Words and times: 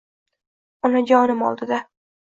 Onajonim 0.89 1.47
oldida. 1.51 1.83